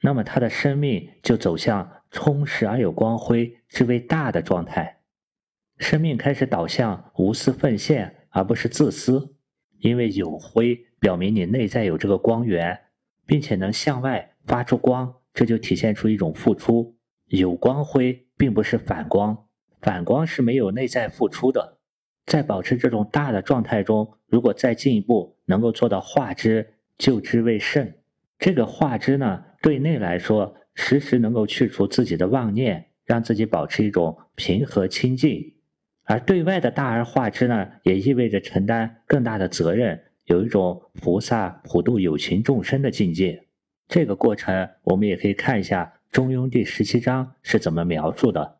[0.00, 4.98] 那么他的生命就走向充实而有光辉之为大的状态。
[5.78, 9.34] 生命开始导向无私奉献，而不是自私。
[9.78, 12.78] 因为有辉表明你内在有这个光源，
[13.24, 16.96] 并且能向外发出光，这就体现出一种付出。
[17.26, 19.46] 有光辉并不是反光，
[19.80, 21.78] 反光是没有内在付出的。
[22.26, 27.92] 在保持这种大的状态中，如果再进一步能够做到化之，就之为圣。
[28.38, 35.54] 这个化之呢，对内来说，时时能够去除自己的妄念，让自己保持一种平和清净。
[36.04, 43.44] 而对外的大而化之呢，也意味着承担更大的责任，有一种菩萨普度有情众生的境界。
[43.88, 48.58] 这个过程，我们也可以看一下《中庸》第十七章是怎么描述的。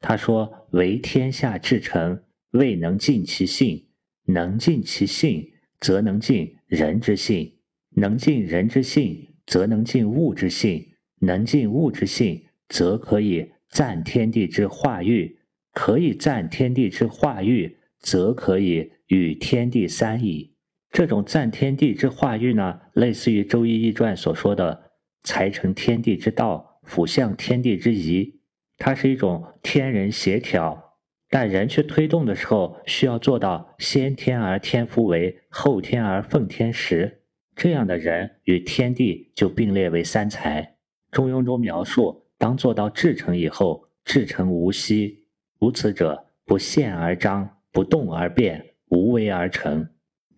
[0.00, 3.86] 他说：“为天下至诚，未能尽其性；
[4.26, 5.48] 能尽其性，
[5.78, 7.52] 则能尽人之性；
[7.90, 10.91] 能尽人之性，则能尽物之性；
[11.22, 15.38] 能尽物之性，则可以赞天地之化育。”
[15.74, 20.52] 可以赞天地之化育，则可以与天地三矣。
[20.90, 24.90] 这种赞天地之化育呢，类似于《周易》易传所说的
[25.24, 28.40] “才成天地之道，辅向天地之宜”。
[28.76, 30.98] 它是一种天人协调，
[31.30, 37.22] 但人去推动的时候，需要做到先天而天夫为，后天而奉天时。
[37.56, 40.76] 这样的人与天地就并列为三才。
[41.12, 45.26] 中庸中描述，当做到至诚以后，至诚无息。
[45.60, 49.88] 如此者，不陷而张，不动而变，无为而成。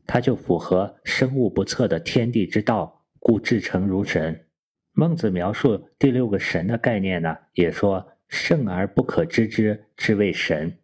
[0.04, 4.46] 它就符合生物不测的天地之道，故至诚如神。
[4.92, 8.06] 孟子描述第六个神的概念呢，也说。
[8.26, 10.78] 圣而不可知之，之谓神。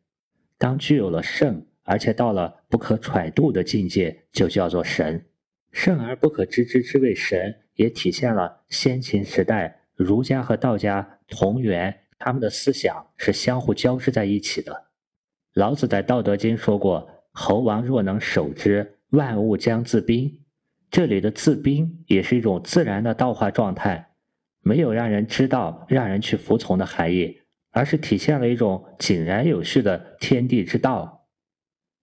[0.57, 5.27] 当具有了圣，而且到了不可揣度的境界，就叫做神。
[5.73, 14.87] 圣而不可知之，之谓神，也体现了先秦时代儒家和道家同源，他们的思想是相互交织在一起的。
[15.55, 20.41] 老子在《道德经》说过：“猴王若能守之，万物将自宾。”
[20.91, 24.13] 这里的自宾也是一种自然的道化状态，
[24.63, 27.37] 没有让人知道、让人去服从的含义。
[27.73, 31.29] 而是体现了一种井然有序的天地之道，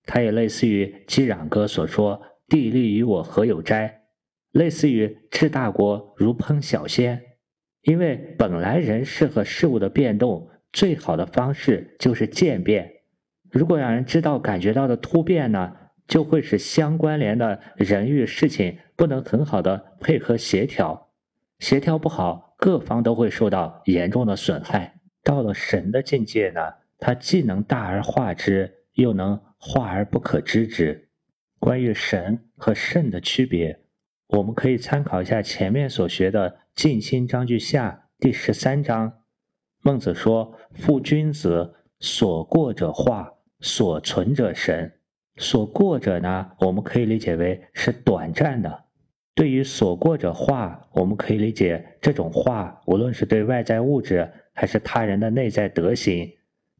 [0.06, 4.04] 它也类似于击壤歌所说“地利与我何有哉”，
[4.54, 7.22] 类似于治大国如烹小鲜。
[7.88, 12.92] 因为本来人事和事物的变动最好的方式就是渐变，
[13.50, 15.74] 如果让人知道感觉到的突变呢，
[16.06, 21.12] 就会使相关联的人与事情不能很好的配合协调，
[21.60, 25.00] 协调不好，各方都会受到严重的损害。
[25.24, 26.60] 到了神的境界呢，
[27.00, 31.08] 他既能大而化之，又能化而不可知之。
[31.58, 33.80] 关于神和圣的区别，
[34.28, 39.24] 我们可以参考一下前面所学的《静心章句下》第十三章。
[39.82, 44.94] 孟子说：“夫君子所过者化，所存者神。
[45.38, 48.84] 所过者呢，我们可以理解为是短暂的。
[49.34, 56.32] 对于所过者化，我们可以理解这种化，无论是对外在物质。”还是他人的内在德行，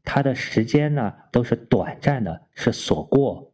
[0.04, 3.52] 他的时间呢都是短暂的，是所过；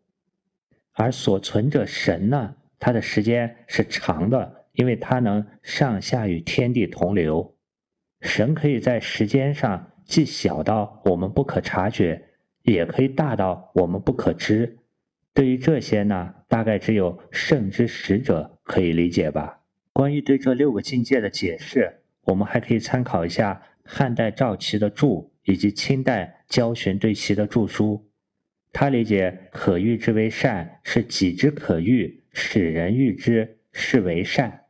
[0.92, 7.56] 而所存者神呢，他的时间是长的，因为它能上下与天地同流。
[8.20, 12.22] 神可以在时间上既小到我们不可察觉，
[12.62, 14.78] 也可以大到我们不可知。
[15.32, 19.62] 对于这些呢，大概只有圣之使者可以理解吧。
[19.92, 23.62] 关于对这六个境界的解释，我们还可以参考一下。
[23.86, 28.08] 汉代赵岐的注，以及清代焦循对其的著书，
[28.72, 34.63] 他理解可欲之为善，是己之可欲，使人欲之，是为善。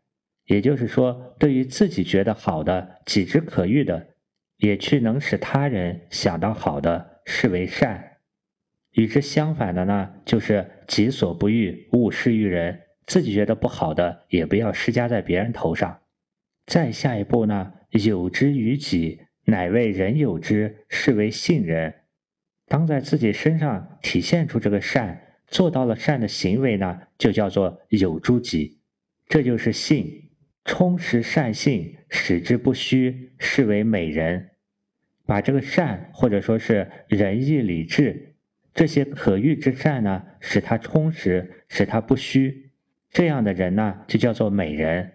[0.47, 4.09] 也就是说，对于自己觉得好的、己之可欲的，
[4.59, 8.19] 也去能使他人想到好的，是为善。
[8.93, 12.81] 与之相反的呢，就是己所不欲，勿施于人。
[13.07, 16.01] 自己觉得不好的，也不要施加在别人头上。
[16.67, 17.73] 再下一步呢？
[17.91, 21.95] 有之于己，乃为人有之，是为信人。
[22.67, 28.81] 当在自己身上体现出这个善，做到了善的行为呢，就叫做有诸己，
[29.29, 30.24] 这就是信。
[30.65, 34.51] 充实善性，使之不虚，是为美人。
[35.27, 38.35] 把这个善，或者说是仁义礼智
[38.75, 42.73] 这些可遇之善呢，使它充实，使它不虚，
[43.11, 45.13] 这样的人呢，就叫做美人。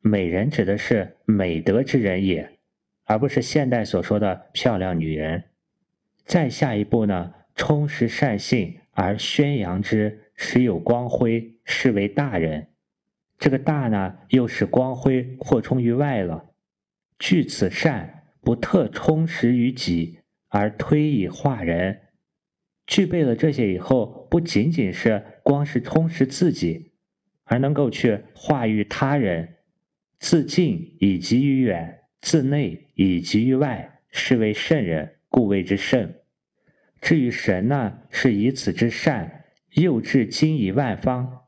[0.00, 2.58] 美人指的是美德之人也，
[3.04, 5.44] 而不是现代所说的漂亮女人。
[6.24, 12.68] 再下一步呢，充实善性而宣扬之，使有光辉，是为大人。
[13.40, 16.50] 这个大呢，又使光辉扩充于外了。
[17.18, 20.18] 据此善，不特充实于己，
[20.48, 22.00] 而推以化人。
[22.86, 26.92] 具备了这些以后，不仅仅是光是充实自己，
[27.44, 29.56] 而能够去化育他人。
[30.18, 36.12] 自近以及于远，自内以及于外，是为圣人，故谓之圣。
[37.00, 39.44] 至于神呢，是以此之善，
[39.76, 41.39] 诱至今以万方，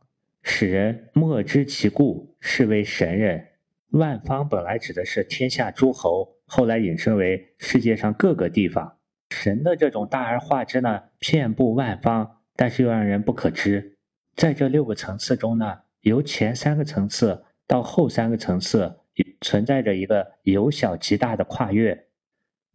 [0.42, 3.48] 使人莫知其故，是为神人。
[3.90, 8.98] 万方本来指的是天下诸侯，后来引申为世界上各个地方。
[9.30, 13.96] 神的这种大而化之呢，遍布万方，但是又让人不可知。
[14.36, 17.44] 在这六个层次中呢，由前三个层次。
[17.64, 18.98] 到后三个层次
[19.40, 22.06] 存在着一个由小及大的跨越。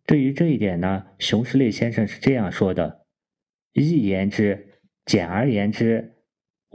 [0.07, 3.05] 对于这一点呢，熊十力先生是这样说的：
[3.74, 6.15] 一言之，简而言之，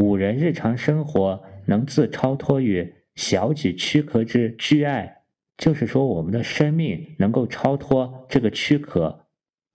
[0.02, 5.22] 五人日常生活能自超脱于小己躯壳之居爱，
[5.56, 9.26] 就是说我们的生命能够超脱这个躯壳，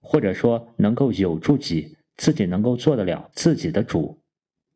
[0.02, 4.18] 或者说能够有助己，自己能够做得了自己的主，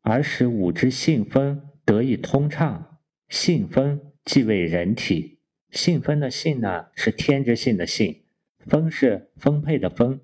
[0.01, 2.89] 而使五之性分得以通畅。
[3.29, 5.39] 性分即为人体，
[5.71, 8.23] 性分的性呢是天之性的性，
[8.67, 10.19] 分是分配的分。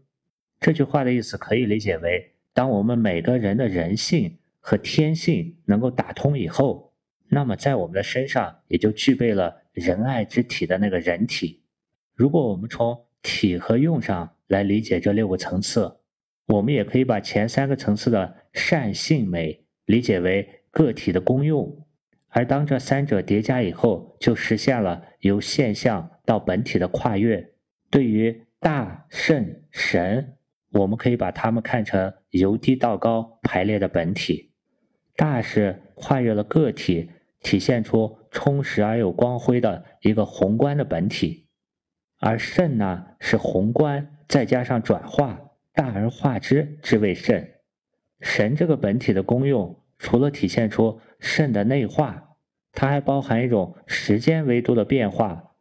[0.59, 4.38] 这句话的意思可以理解为：当我们每个人的人性
[4.68, 6.92] 和天性能够打通以后，
[7.30, 11.62] 那么在我们的身上也就具备了仁爱之体的那个人体。
[12.14, 15.90] 如果我们从体和用上来理解这六个层次，
[16.48, 21.86] 我们也可以把前三个层次的善性美理解为个体的功用，
[22.28, 27.54] 而当这三者叠加以后，就实现了由现象到本体的跨越。
[27.90, 30.34] 对于大圣神。
[30.70, 34.47] 我们可以把它们看成由低到高排列的本体，
[35.18, 37.10] 大是跨越了个体，
[37.40, 41.48] 体现出充实而有光辉的一个宏观的本体，
[42.20, 45.40] 而肾呢是宏观再加上转化，
[45.74, 47.54] 大而化之之谓肾。
[48.20, 52.36] 神这个本体的功用，除了体现出肾的内化，
[52.70, 55.56] 它还包含一种时间维度的变化，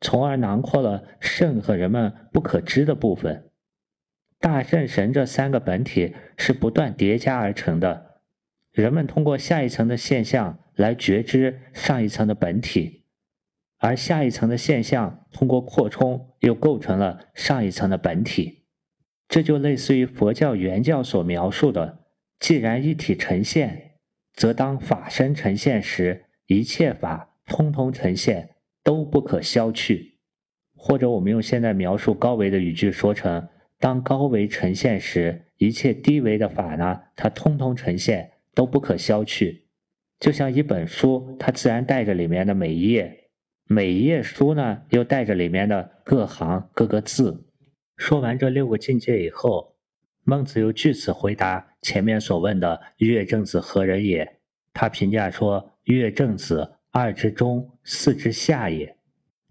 [0.00, 3.50] 从而囊括了肾和人们不可知的部分。
[4.38, 8.09] 大圣神这三个本体是不断叠加而成的，
[8.80, 13.04] 人们通过下一层的现象来觉知上一层的本体，
[13.78, 18.64] 而下一层的现象通过扩充又构成了上一层的本体。
[19.28, 22.06] 这就类似于佛教原教所描述的：
[22.38, 23.98] 既然一体呈现，
[24.32, 30.18] 则当法身呈现时，一切法通通呈现，都不可消去。
[30.74, 33.46] 或者我们用现在描述高维的语句说成。
[33.78, 39.66] 当高维呈现时，一切低维的法呢，它通通呈现，都不可消去。
[40.18, 43.30] 就像一本书，它自然带着里面的每一页，
[43.64, 47.46] 每一页书呢，又带着里面的各行各个字。
[47.96, 49.76] 说完这六个境界以后，
[50.24, 54.38] 孟子又据此回答前面所问的“乐正子何人也”。
[54.72, 58.96] 他评价说：“乐正子，二之中，四之下也。”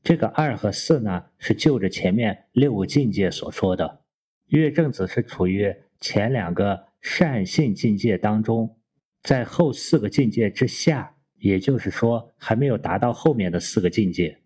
[0.01, 4.01] 这个二和四呢，是就着前面六个境界所说的。
[4.47, 8.78] 月正子是处于前两个善性境界当中，
[9.23, 14.39] 在后四个境界之下，也就是说还没有达到后面的四个境界。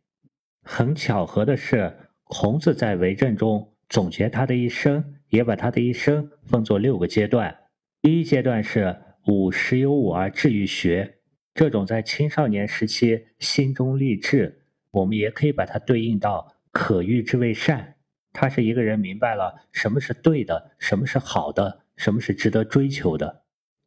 [0.63, 7.55] 很巧合的是，孔子在为政中总结他的一生，也把他的一生分作六个阶段。
[8.01, 8.97] 第一阶段是
[9.27, 11.19] 五十有五而志于学，
[11.53, 17.95] 这种在青少年时期心中立志，我们也可以把它对应到可欲之谓善。
[18.31, 23.42] 他是一个人明白了什么是对的，什么是好的，什么是值得追求的。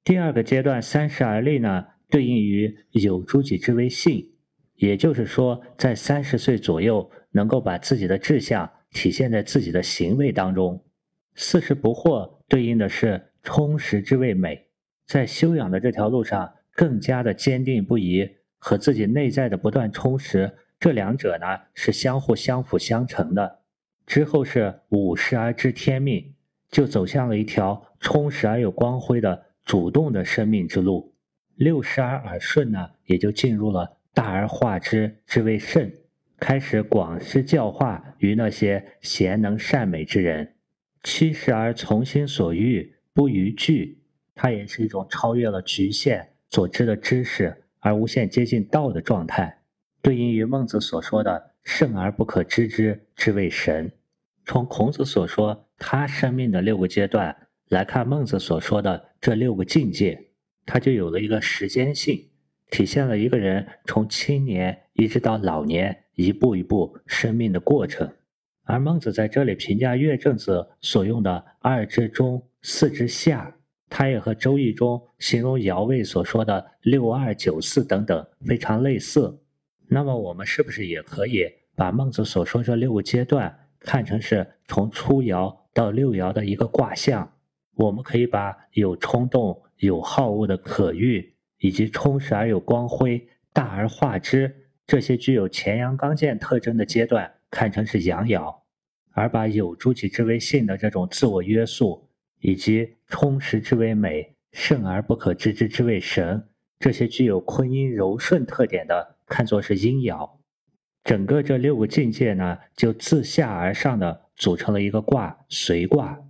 [0.06, 4.30] 第二个阶段三十而立呢，对应于有诸己之为性，
[4.76, 10.84] 也就是说，在三十岁左右能够把自己的志向体现在自己的行为当中。
[11.34, 14.68] 四十不惑对应的是充实之谓美，
[15.08, 23.62] 在修养的这条路上更加的坚定不移，和自己内在的不断充实，这两者呢是相互相辅相成的。
[24.06, 26.36] 之后是五十而知天命，
[26.70, 31.14] 就走向了一条充实而有光辉的主动的生命之路。
[31.56, 35.92] 六十而耳顺呢，也就进入了大而化之之谓圣，
[36.38, 40.54] 开始广施教化于那些贤能善美之人。
[41.02, 43.98] 七十而从心所欲，不逾矩，
[44.34, 49.62] 它也是一种超越了局限所知的知识而无限接近道的状态，
[50.00, 51.52] 对应于孟子所说的。
[51.66, 53.90] 圣而不可知之，之谓神。
[54.44, 60.28] 从孔子所说他生命的六个阶段来看，孟子所说的这六个境界，
[60.64, 62.28] 它就有了一个时间性，
[62.70, 68.08] 体现了一个人从青年一直到老年一步一步生命的过程。
[68.62, 73.56] 而孟子在这里评价乐正子所用的“二之中，四之下”，
[73.90, 79.40] 他也和《周易》中形容爻位所说的“六二九四”等等非常类似。
[79.88, 81.44] 那么我们是不是也可以
[81.74, 87.32] 把孟子所说这六个阶段看成是从初爻到六爻的一个卦象？
[87.76, 98.60] 我们可以把有冲动、有好恶的可欲，以及充实而有光辉、大而化之这些具有乾阳刚健特征的阶段看成是阳爻，
[99.12, 102.08] 而把有诸己之为性的这种自我约束，
[102.40, 106.48] 以及充实之为美、圣而不可知之之为神
[106.78, 109.16] 这些具有坤阴柔顺特点的。
[109.26, 110.38] 看作是阴爻，
[111.02, 116.20] 整个这六个境界呢，就自下而上的组成了一个卦——随卦。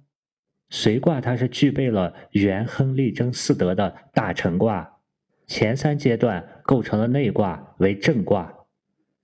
[0.69, 4.99] 随卦它是具备了元亨利贞四德的大成卦，
[5.47, 8.53] 前三阶段构成了内卦为正卦，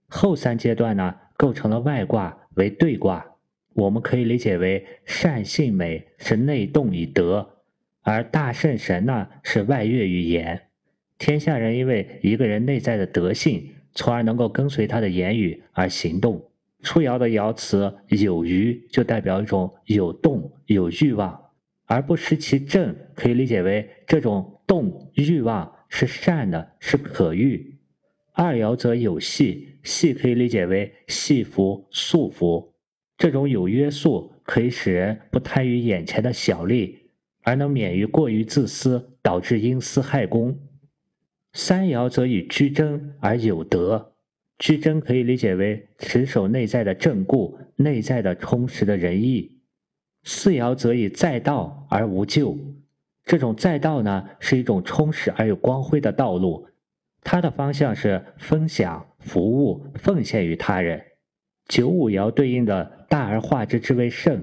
[0.07, 3.27] 后三阶段呢构成了外卦为兑卦。
[3.75, 7.57] 我们可以理解为善性美是内动以德，
[8.03, 10.69] 而大圣神呢是外悦于言。
[11.19, 16.51] 天下人因为一个人内在的德性，从而能够跟随他的言语而行动。
[16.83, 21.41] 初爻的爻辞有余，就代表一种有动、有欲望，
[21.87, 27.79] 而不失其正，可以理解为这种动欲望是善的，是可欲。
[28.33, 32.73] 二爻则有系，系可以理解为系服、束缚。
[33.17, 37.11] 这种有约束，可以使人不贪于眼前的小利，
[37.43, 40.59] 而能免于过于自私，导致因私害公。
[41.53, 44.12] 三爻则以居贞而有德，
[44.63, 49.59] 居贞可以理解为持守内在的正固，内在的充实的仁义。
[50.23, 52.57] 四爻则以在道而无咎，
[53.25, 56.65] 这种在道呢，是一种充实而有光辉的道路。
[57.25, 61.03] 它的方向是分享、服务、奉献于他人。
[61.67, 64.41] 九五爻对应的大而化之之为圣，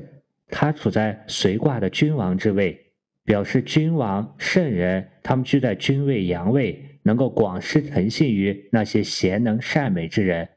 [0.49, 2.77] 它处在随卦的君王之位，
[3.23, 10.47] 表示君王、圣人他们居在君位、阳位，能够广施诚信于那些贤能善美之人，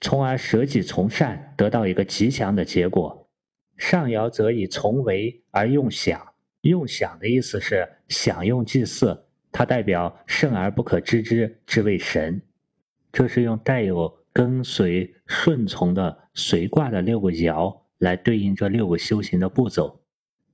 [0.00, 3.28] 从而舍己从善，得到一个吉祥的结果。
[3.76, 6.24] 上爻则以从为而用享，
[6.60, 9.24] 用享的意思是享用祭祀。
[9.50, 12.40] 它代表圣而不可知之之谓神，
[13.10, 20.00] 这是用带有跟随、顺从的随卦的六个爻来对应这六个修行的步骤。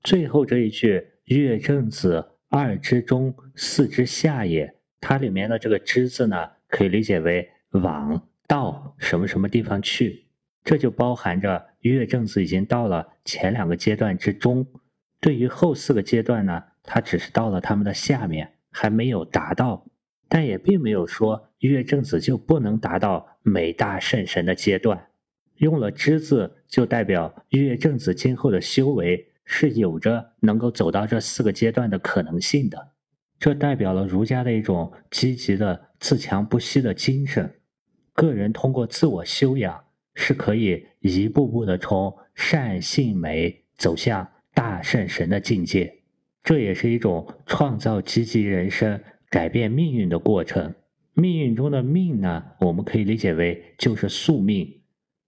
[0.03, 10.25] 最后这一句“月正子，二之中，四之下也”，它里面的这个“之”字呢，可以理解为往到什么什么地方去，
[10.65, 14.67] 这就包含着月正子已经到了前两个阶段之中，
[15.21, 18.55] 对于后四个阶段呢，它只是到了他们的下面。
[18.75, 19.85] 还没有达到，
[20.31, 25.09] 但也并没有说月正子就不能达到美大圣神的阶段。
[25.57, 32.92] 用了之字，就代表月正子今后的修为是有着能够走到这四个阶段的可能性的。
[33.43, 37.57] 这代表了儒家的一种积极的自强不息的精神。
[38.13, 39.83] 个人通过自我修养，
[40.15, 46.03] 是可以一步步的从善性美走向大圣神的境界。
[46.45, 50.73] 这也是一种创造积极人生、改变命运的过程。
[51.13, 54.83] 命运中的命呢，我们可以理解为就是宿命，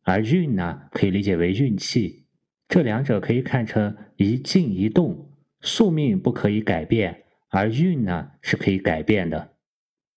[0.05, 2.27] 而运呢，可以理解为运气。
[2.69, 5.33] 这两者可以看成一静一动。
[5.63, 7.24] 宿命不可以改变，
[7.55, 9.53] 而运呢是可以改变的。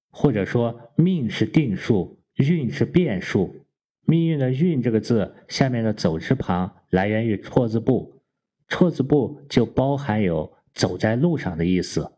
[0.10, 3.66] 或者说，命是定数，运是变数。
[4.06, 8.22] 命运的“运”这个字下面的走之旁来源于错字部，
[8.68, 10.58] 错字部就包含有。
[10.74, 12.12] 走在路上的意思，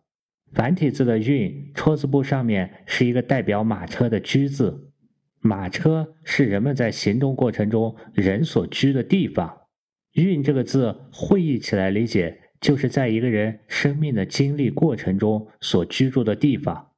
[0.52, 4.92] 繁体字的运，戳字部上面是一个代表马车的居字，
[5.40, 9.62] 马车是人们在行动过程中人所居的地方。
[10.12, 16.92] 运这个字会意起来理解，就是在一个人生命的经历过程中所居住的地方。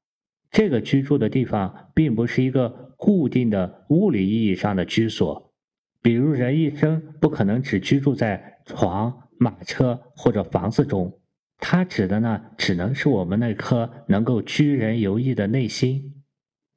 [0.50, 5.54] 这个居住的地方并不是一个固定的物理意义上的居所，
[6.02, 11.20] 比如人一生不可能只居住在床、马车或者房子中。
[11.58, 16.16] 它指的呢，只能是我们那颗能够居人游艺的内心。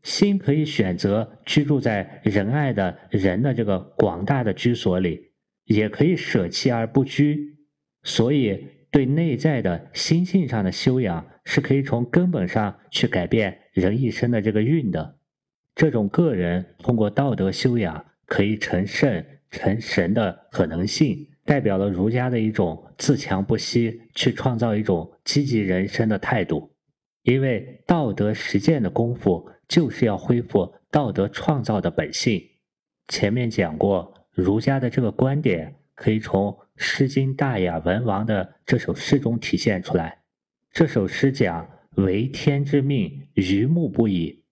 [0.03, 5.33] 心可以选择居住在仁爱的人的这个广大的居所里，
[5.65, 7.57] 也可以舍弃而不居。
[8.03, 15.17] 所以，对内在的心性上的修养，是可以从根本上去改变人一生的这个运的。
[15.75, 21.27] 这种个人通过道德修养可以成圣成神的可能性。
[21.45, 26.71] 代表了儒家的一种自强不息，去创造一种积极人生的态度。
[27.25, 32.41] 因为道德实践的功夫，就是要恢复道德创造的本性。
[33.09, 40.23] 前面讲过，儒家的这个观点可以从《诗经·大雅·文王》的这首诗中体现出来。
[40.73, 44.45] 这首诗讲“为天之命，于木不已”，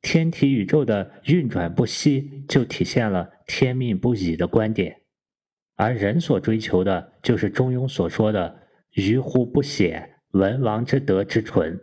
[0.00, 5.00] 天体宇宙的运转不息，就体现了天命不已的观点。
[5.74, 8.62] 而人所追求的，就是中庸所说的
[8.94, 11.80] “于乎不显，文王之德之纯”，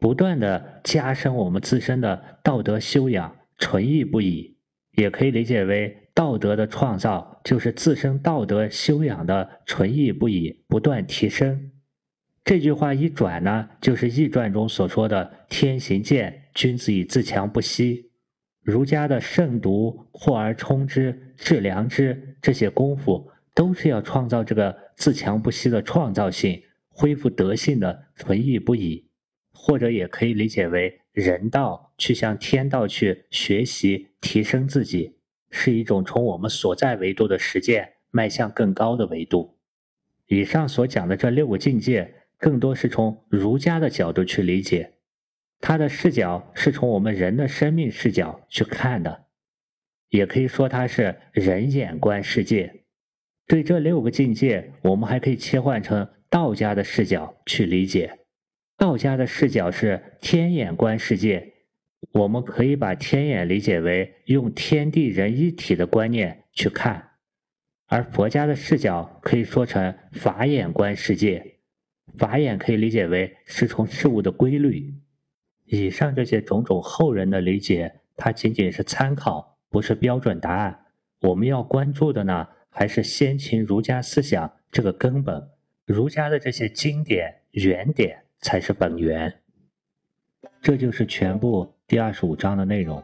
[0.00, 4.56] 不断的加深我们自身的道德修养，纯义不已。
[4.96, 11.70] 也可以理解为道德的创造，就是自身道德修养的纯义不已，不断提升。
[12.44, 18.10] 这句话一转呢，就是易传中所说的“天行健，君子以自强不息”。
[18.62, 29.08] 儒家的慎独、扩而充之、致良知这些功夫，都是要创造这个自强不息的创造性，恢复德性的纯义不已，
[29.52, 35.17] 或者也可以理解为人道去向天道去学习提升自己，
[35.50, 39.58] 是一种从我们所在维度的实践迈向更高的维度。
[40.26, 44.94] 以上所讲的这六个境界，更多是从儒家的角度去理解，
[45.60, 49.26] 他的视角是从我们人的生命视角去看的，
[50.10, 52.84] 也可以说它是人眼观世界。
[53.46, 58.18] 对这六个境界，我们还可以切换成道家的视角去理解。
[58.76, 61.54] 道家的视角是天眼观世界，
[62.12, 67.10] 我们可以把天眼理解为用天地人一体的观念去看。
[67.86, 71.58] 而佛家的视角可以说成法眼观世界，
[72.16, 74.94] 法眼可以理解为是从事物的规律。
[75.64, 80.86] 以上这些种种后人的理解，它仅仅是参考，不是标准答案。
[81.20, 85.50] 我们要关注的呢，还是先秦儒家思想这个根本，
[85.84, 89.40] 儒家的这些经典原点才是本源。
[90.60, 93.02] 这就是全部第二十五章的内容。